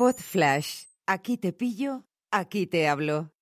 [0.00, 0.84] Pod Flash.
[1.06, 3.32] Aquí te pillo, aquí te hablo.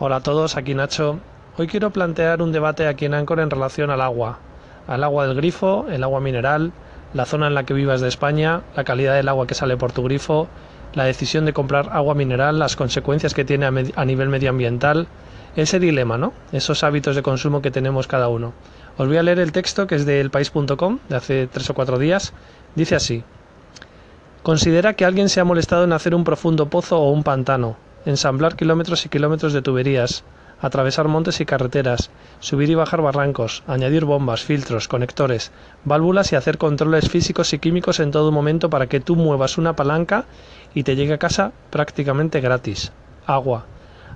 [0.00, 1.20] Hola a todos, aquí Nacho.
[1.56, 4.40] Hoy quiero plantear un debate aquí en Ancor en relación al agua.
[4.88, 6.72] Al agua del grifo, el agua mineral,
[7.14, 9.92] la zona en la que vivas de España, la calidad del agua que sale por
[9.92, 10.48] tu grifo,
[10.94, 15.06] la decisión de comprar agua mineral, las consecuencias que tiene a, a nivel medioambiental,
[15.54, 16.32] ese dilema, ¿no?
[16.50, 18.52] Esos hábitos de consumo que tenemos cada uno.
[18.96, 22.00] Os voy a leer el texto que es de elpaís.com de hace tres o cuatro
[22.00, 22.32] días.
[22.74, 23.22] Dice así.
[24.42, 27.76] Considera que alguien se ha molestado en hacer un profundo pozo o un pantano,
[28.06, 30.24] ensamblar kilómetros y kilómetros de tuberías,
[30.60, 35.52] atravesar montes y carreteras, subir y bajar barrancos, añadir bombas, filtros, conectores,
[35.84, 39.76] válvulas y hacer controles físicos y químicos en todo momento para que tú muevas una
[39.76, 40.24] palanca
[40.74, 42.92] y te llegue a casa prácticamente gratis.
[43.26, 43.66] Agua.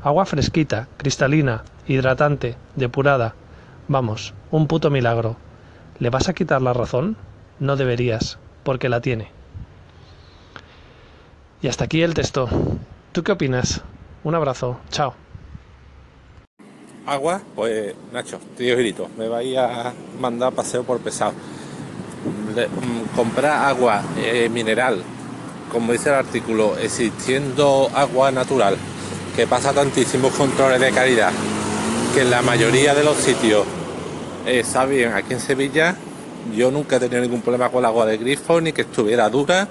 [0.03, 3.35] Agua fresquita, cristalina, hidratante, depurada.
[3.87, 5.37] Vamos, un puto milagro.
[5.99, 7.17] ¿Le vas a quitar la razón?
[7.61, 9.42] No deberías, porque la tiene.
[11.63, 12.49] Y hasta aquí el texto.
[13.13, 13.83] ¿Tú qué opinas?
[14.25, 14.79] Un abrazo.
[14.91, 15.15] Chao.
[17.07, 21.33] Agua, pues Nacho, tío Grito, me vais a mandar paseo por pesado.
[22.25, 25.03] Mm, comprar agua eh, mineral,
[25.71, 28.77] como dice el artículo, existiendo agua natural,
[29.35, 31.33] que pasa tantísimos controles de calidad,
[32.15, 33.65] que en la mayoría de los sitios
[34.47, 35.13] eh, está bien.
[35.13, 35.97] Aquí en Sevilla
[36.57, 39.69] yo nunca he tenido ningún problema con el agua de grifo, ni que estuviera dura,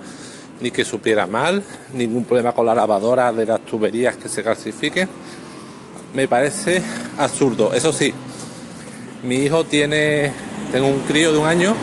[0.61, 5.09] ni que supiera mal, ningún problema con la lavadora de las tuberías que se calcifiquen
[6.13, 6.81] me parece
[7.17, 7.73] absurdo.
[7.73, 8.13] Eso sí,
[9.23, 10.31] mi hijo tiene,
[10.71, 11.75] tengo un crío de un año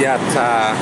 [0.00, 0.72] y, hasta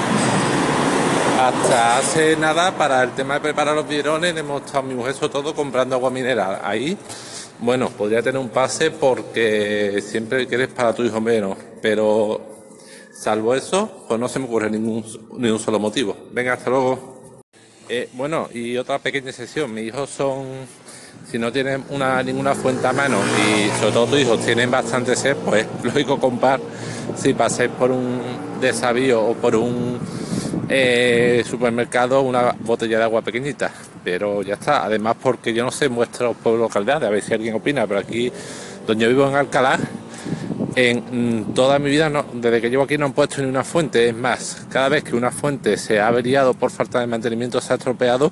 [1.40, 5.32] hasta hace nada para el tema de preparar los biberones hemos estado mi mujer sobre
[5.32, 6.60] todo comprando agua mineral.
[6.62, 6.96] Ahí,
[7.60, 12.47] bueno, podría tener un pase porque siempre quieres para tu hijo menos, pero
[13.18, 15.04] salvo eso, pues no se me ocurre ningún,
[15.36, 16.16] ni un solo motivo.
[16.32, 17.40] Venga, hasta luego.
[17.88, 19.72] Eh, bueno, y otra pequeña sesión.
[19.72, 20.46] Mis hijos son
[21.30, 25.14] si no tienen una, ninguna fuente a mano y sobre todo tus hijos tienen bastante
[25.16, 26.60] sed, pues lógico comprar
[27.16, 28.20] si paséis por un
[28.60, 29.98] desavío o por un
[30.68, 33.70] eh, supermercado una botella de agua pequeñita.
[34.04, 34.84] Pero ya está.
[34.84, 38.32] Además porque yo no sé vuestros pueblos localidades, a ver si alguien opina, pero aquí
[38.86, 39.78] donde yo vivo en Alcalá,
[40.78, 44.08] en toda mi vida, desde que llevo aquí no han puesto ni una fuente.
[44.08, 47.72] Es más, cada vez que una fuente se ha averiado por falta de mantenimiento, se
[47.72, 48.30] ha estropeado,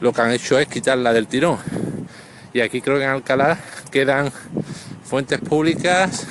[0.00, 1.58] lo que han hecho es quitarla del tirón.
[2.52, 3.58] Y aquí creo que en Alcalá
[3.90, 4.30] quedan
[5.02, 6.28] fuentes públicas,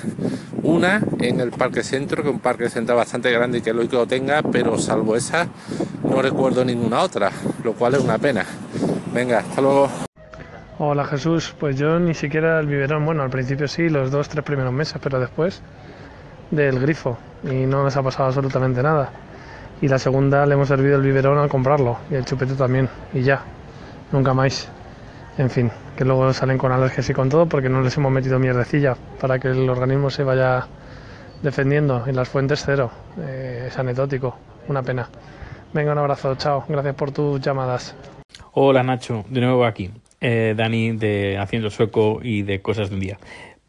[0.64, 3.98] una en el Parque Centro, que es un parque centro bastante grande y que lógico
[3.98, 5.50] lo tenga, pero salvo esa
[6.04, 7.32] no recuerdo ninguna otra,
[7.64, 8.46] lo cual es una pena.
[9.14, 10.09] Venga, hasta luego.
[10.82, 14.46] Hola Jesús, pues yo ni siquiera el biberón, bueno, al principio sí, los dos, tres
[14.46, 15.62] primeros meses, pero después
[16.52, 19.10] del grifo y no les ha pasado absolutamente nada.
[19.82, 23.24] Y la segunda le hemos servido el biberón al comprarlo y el chupete también, y
[23.24, 23.42] ya,
[24.14, 24.72] nunca más.
[25.38, 28.40] En fin, que luego salen con alergias y con todo porque no les hemos metido
[28.40, 30.66] mierdecilla para que el organismo se vaya
[31.44, 32.08] defendiendo.
[32.08, 32.90] En las fuentes cero,
[33.20, 34.38] eh, es anecdótico,
[34.70, 35.10] una pena.
[35.74, 37.94] Venga, un abrazo, chao, gracias por tus llamadas.
[38.54, 39.92] Hola Nacho, de nuevo aquí.
[40.22, 43.18] Eh, Dani de Haciendo Sueco y de Cosas de un Día.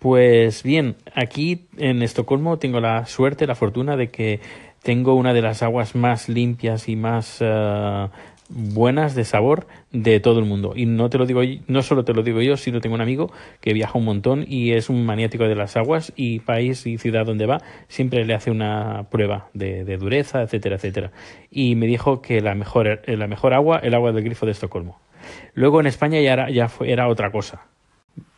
[0.00, 4.40] Pues bien, aquí en Estocolmo tengo la suerte, la fortuna de que
[4.82, 8.08] tengo una de las aguas más limpias y más uh,
[8.48, 10.72] buenas de sabor de todo el mundo.
[10.74, 13.30] Y no te lo digo, no solo te lo digo yo, sino tengo un amigo
[13.60, 17.26] que viaja un montón y es un maniático de las aguas y país y ciudad
[17.26, 21.12] donde va siempre le hace una prueba de, de dureza, etcétera, etcétera.
[21.50, 24.98] Y me dijo que la mejor, la mejor agua, el agua del grifo de Estocolmo.
[25.54, 27.62] Luego en España ya era, ya fue, era otra cosa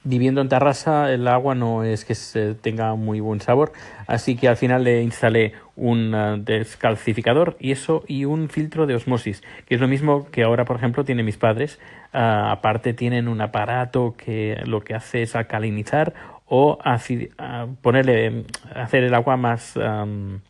[0.04, 3.72] viviendo en Tarrasa el agua no es que se tenga muy buen sabor,
[4.06, 8.94] así que al final le instalé un uh, descalcificador y eso y un filtro de
[8.94, 11.78] osmosis, que es lo mismo que ahora por ejemplo tienen mis padres.
[12.12, 16.12] Uh, aparte tienen un aparato que lo que hace es alcalinizar
[16.46, 18.44] o uh, ponerle
[18.74, 20.40] hacer el agua más um,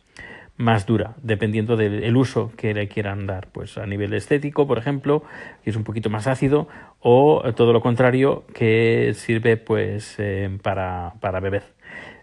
[0.57, 3.47] más dura, dependiendo del uso que le quieran dar.
[3.51, 5.23] Pues a nivel estético, por ejemplo,
[5.63, 6.67] que es un poquito más ácido,
[6.99, 11.63] o todo lo contrario, que sirve pues eh, para, para, beber.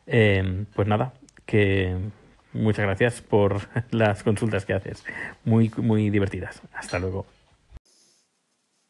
[0.06, 1.12] Eh, pues nada,
[1.44, 1.96] que
[2.52, 3.60] muchas gracias por
[3.90, 5.04] las consultas que haces.
[5.44, 6.62] Muy, muy divertidas.
[6.72, 7.26] Hasta luego.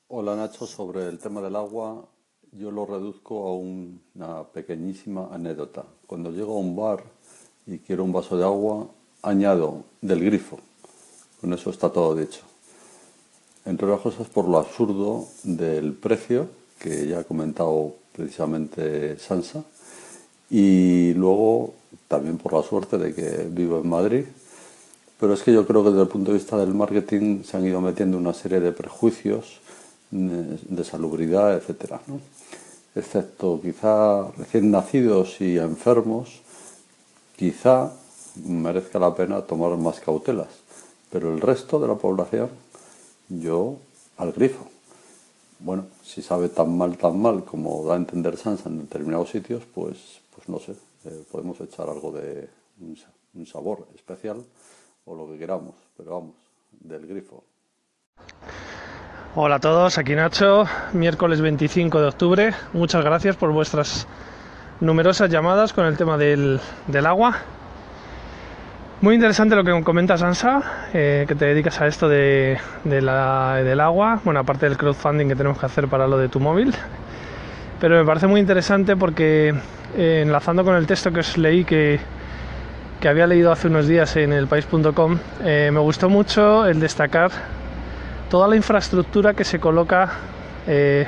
[0.09, 2.05] Hola Nacho, sobre el tema del agua,
[2.53, 5.85] yo lo reduzco a una pequeñísima anécdota.
[6.07, 7.05] Cuando llego a un bar
[7.65, 8.91] y quiero un vaso de agua,
[9.23, 10.59] añado del grifo.
[11.41, 12.41] Con eso está todo dicho.
[13.65, 19.63] Entre otras cosas por lo absurdo del precio, que ya ha comentado precisamente Sansa,
[20.51, 21.75] y luego
[22.09, 24.25] también por la suerte de que vivo en Madrid,
[25.19, 27.67] pero es que yo creo que desde el punto de vista del marketing se han
[27.67, 29.61] ido metiendo una serie de prejuicios
[30.11, 32.21] de salubridad, etcétera, ¿no?
[32.95, 36.41] excepto quizá recién nacidos y enfermos,
[37.37, 37.93] quizá
[38.37, 40.49] merezca la pena tomar más cautelas,
[41.11, 42.51] pero el resto de la población,
[43.29, 43.77] yo
[44.17, 44.67] al grifo.
[45.59, 49.63] Bueno, si sabe tan mal, tan mal como da a entender Sansa en determinados sitios,
[49.75, 50.73] pues, pues no sé,
[51.05, 52.49] eh, podemos echar algo de
[53.35, 54.43] un sabor especial
[55.05, 56.35] o lo que queramos, pero vamos,
[56.81, 57.45] del grifo.
[59.37, 62.55] Hola a todos, aquí Nacho, miércoles 25 de octubre.
[62.73, 64.09] Muchas gracias por vuestras
[64.81, 66.61] numerosas llamadas con el tema del,
[67.07, 67.37] agua.
[69.03, 70.63] Muy interesante lo que comenta Sansa,
[70.93, 75.59] eh, que te dedicas a esto de, del agua, bueno, aparte del crowdfunding que tenemos
[75.59, 76.75] que hacer para lo de tu móvil.
[77.81, 79.55] Pero me parece muy interesante porque
[79.97, 81.99] eh, enlazando con el texto que os leí que,
[83.01, 87.31] que había leído hace unos días en el país.com, eh, me gustó mucho el destacar
[88.29, 90.11] toda la infraestructura que se coloca
[90.67, 91.07] eh,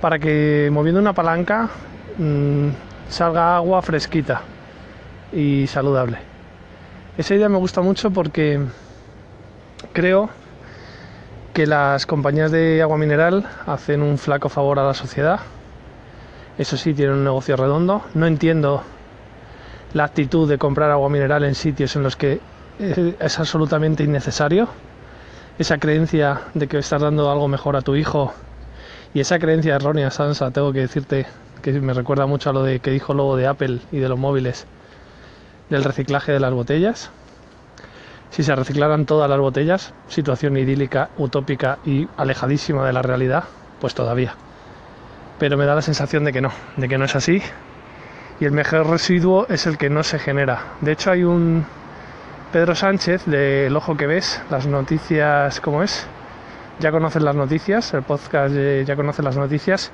[0.00, 1.68] para que moviendo una palanca
[2.16, 2.68] mm,
[3.08, 4.42] salga agua fresquita
[5.32, 6.35] y saludable.
[7.18, 8.60] Esa idea me gusta mucho porque
[9.94, 10.28] creo
[11.54, 15.40] que las compañías de agua mineral hacen un flaco favor a la sociedad.
[16.58, 18.02] Eso sí, tienen un negocio redondo.
[18.12, 18.82] No entiendo
[19.94, 22.38] la actitud de comprar agua mineral en sitios en los que
[22.78, 24.68] es absolutamente innecesario
[25.58, 28.34] esa creencia de que estás dando algo mejor a tu hijo
[29.14, 31.24] y esa creencia errónea, Sansa, tengo que decirte
[31.62, 34.18] que me recuerda mucho a lo de que dijo Lobo de Apple y de los
[34.18, 34.66] móviles
[35.70, 37.10] del reciclaje de las botellas.
[38.30, 43.44] Si se reciclaran todas las botellas, situación idílica, utópica y alejadísima de la realidad,
[43.80, 44.34] pues todavía.
[45.38, 47.42] Pero me da la sensación de que no, de que no es así.
[48.40, 50.74] Y el mejor residuo es el que no se genera.
[50.80, 51.64] De hecho hay un,
[52.52, 56.06] Pedro Sánchez de El Ojo que ves, las noticias, ¿cómo es?
[56.78, 59.90] Ya conocen las noticias, el podcast Ya conocen las noticias.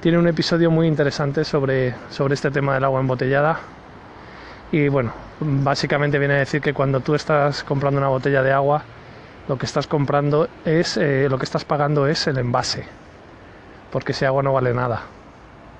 [0.00, 3.60] Tiene un episodio muy interesante sobre, sobre este tema del agua embotellada.
[4.72, 8.82] Y bueno, básicamente viene a decir que cuando tú estás comprando una botella de agua,
[9.48, 12.84] lo que estás comprando es, eh, lo que estás pagando es el envase.
[13.92, 15.02] Porque ese agua no vale nada,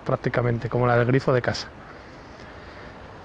[0.04, 1.68] prácticamente, como la del grifo de casa.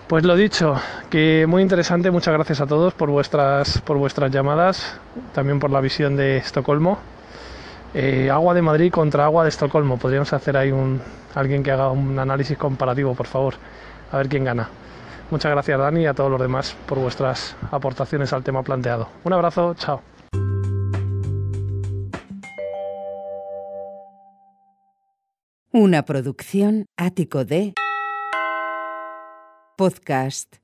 [0.08, 0.76] Pues lo dicho,
[1.10, 5.00] que muy interesante, muchas gracias a todos por vuestras, por vuestras llamadas,
[5.34, 7.00] también por la visión de Estocolmo.
[7.94, 11.02] Eh, agua de Madrid contra agua de Estocolmo, podríamos hacer ahí un,
[11.36, 13.54] alguien que haga un análisis comparativo, por favor,
[14.12, 14.68] a ver quién gana.
[15.32, 19.08] Muchas gracias Dani y a todos los demás por vuestras aportaciones al tema planteado.
[19.24, 20.02] Un abrazo, chao.
[25.72, 27.74] Una producción ático de
[29.78, 30.58] podcast